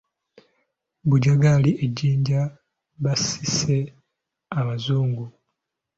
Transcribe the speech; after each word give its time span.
Bujagali 1.07 1.71
e 1.83 1.85
jinja 1.97 2.41
basise 3.03 3.77
abazungu. 4.59 5.25